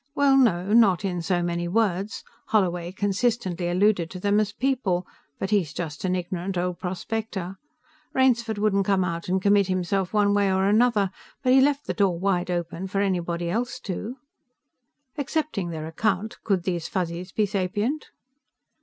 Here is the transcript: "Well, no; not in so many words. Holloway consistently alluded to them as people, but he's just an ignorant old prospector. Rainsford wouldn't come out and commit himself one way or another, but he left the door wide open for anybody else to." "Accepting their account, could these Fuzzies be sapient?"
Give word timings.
"Well, 0.15 0.35
no; 0.35 0.73
not 0.73 1.05
in 1.05 1.21
so 1.21 1.43
many 1.43 1.67
words. 1.67 2.23
Holloway 2.47 2.91
consistently 2.91 3.69
alluded 3.69 4.09
to 4.09 4.19
them 4.19 4.39
as 4.39 4.51
people, 4.51 5.05
but 5.37 5.51
he's 5.51 5.73
just 5.73 6.03
an 6.05 6.15
ignorant 6.15 6.57
old 6.57 6.79
prospector. 6.79 7.57
Rainsford 8.11 8.57
wouldn't 8.57 8.87
come 8.87 9.03
out 9.03 9.29
and 9.29 9.39
commit 9.39 9.67
himself 9.67 10.11
one 10.11 10.33
way 10.33 10.51
or 10.51 10.65
another, 10.65 11.11
but 11.43 11.53
he 11.53 11.61
left 11.61 11.85
the 11.85 11.93
door 11.93 12.17
wide 12.17 12.49
open 12.49 12.87
for 12.87 12.99
anybody 12.99 13.47
else 13.47 13.79
to." 13.81 14.17
"Accepting 15.19 15.69
their 15.69 15.85
account, 15.85 16.39
could 16.43 16.63
these 16.63 16.87
Fuzzies 16.87 17.31
be 17.31 17.45
sapient?" 17.45 18.07